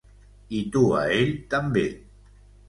[0.59, 1.85] I tu a ell també.